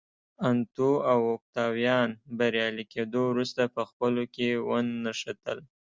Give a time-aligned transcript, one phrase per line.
[0.49, 5.59] انتو او اوکتاویان بریالي کېدو وروسته په خپلو کې ونښتل